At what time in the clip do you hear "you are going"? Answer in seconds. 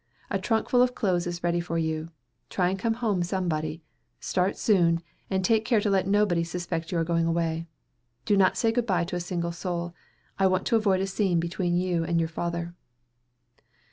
6.91-7.27